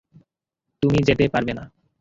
তুমি 0.83 0.99
যেতে 1.07 1.25
পারবে 1.33 1.53
না। 1.57 1.63